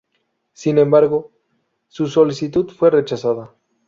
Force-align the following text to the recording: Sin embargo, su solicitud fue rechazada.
Sin 0.53 0.79
embargo, 0.79 1.29
su 1.87 2.07
solicitud 2.07 2.69
fue 2.71 2.89
rechazada. 2.89 3.53